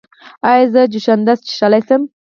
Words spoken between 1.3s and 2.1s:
څښلی شم؟